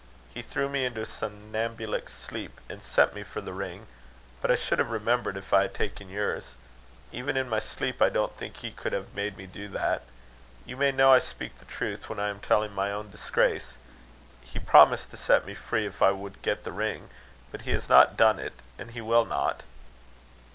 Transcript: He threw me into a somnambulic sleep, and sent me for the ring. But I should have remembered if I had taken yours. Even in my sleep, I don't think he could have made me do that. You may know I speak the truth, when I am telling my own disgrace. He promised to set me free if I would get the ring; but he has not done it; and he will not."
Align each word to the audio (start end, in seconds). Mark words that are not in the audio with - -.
He 0.33 0.41
threw 0.41 0.67
me 0.67 0.83
into 0.83 1.01
a 1.01 1.05
somnambulic 1.05 2.09
sleep, 2.09 2.59
and 2.67 2.81
sent 2.81 3.13
me 3.13 3.21
for 3.21 3.39
the 3.39 3.53
ring. 3.53 3.85
But 4.41 4.49
I 4.49 4.55
should 4.55 4.79
have 4.79 4.89
remembered 4.89 5.37
if 5.37 5.53
I 5.53 5.61
had 5.61 5.75
taken 5.75 6.09
yours. 6.09 6.55
Even 7.11 7.37
in 7.37 7.47
my 7.47 7.59
sleep, 7.59 8.01
I 8.01 8.09
don't 8.09 8.35
think 8.35 8.57
he 8.57 8.71
could 8.71 8.93
have 8.93 9.13
made 9.13 9.37
me 9.37 9.45
do 9.45 9.67
that. 9.67 10.01
You 10.65 10.75
may 10.75 10.91
know 10.91 11.13
I 11.13 11.19
speak 11.19 11.59
the 11.59 11.65
truth, 11.65 12.09
when 12.09 12.19
I 12.19 12.29
am 12.31 12.39
telling 12.39 12.73
my 12.73 12.91
own 12.91 13.11
disgrace. 13.11 13.77
He 14.41 14.57
promised 14.57 15.11
to 15.11 15.17
set 15.17 15.45
me 15.45 15.53
free 15.53 15.85
if 15.85 16.01
I 16.01 16.09
would 16.09 16.41
get 16.41 16.63
the 16.63 16.71
ring; 16.71 17.11
but 17.51 17.61
he 17.61 17.69
has 17.73 17.87
not 17.87 18.17
done 18.17 18.39
it; 18.39 18.53
and 18.79 18.89
he 18.89 19.01
will 19.01 19.25
not." 19.25 19.61